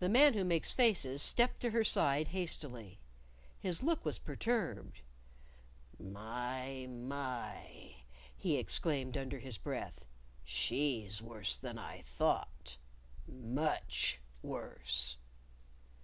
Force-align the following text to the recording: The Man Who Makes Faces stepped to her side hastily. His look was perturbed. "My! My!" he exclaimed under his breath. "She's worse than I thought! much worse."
The 0.00 0.08
Man 0.08 0.34
Who 0.34 0.44
Makes 0.44 0.72
Faces 0.72 1.22
stepped 1.22 1.60
to 1.60 1.70
her 1.70 1.84
side 1.84 2.26
hastily. 2.34 2.98
His 3.60 3.80
look 3.80 4.04
was 4.04 4.18
perturbed. 4.18 5.02
"My! 6.00 6.88
My!" 6.90 7.94
he 8.36 8.56
exclaimed 8.56 9.16
under 9.16 9.38
his 9.38 9.56
breath. 9.56 10.04
"She's 10.42 11.22
worse 11.22 11.56
than 11.56 11.78
I 11.78 12.02
thought! 12.02 12.76
much 13.28 14.20
worse." 14.42 15.16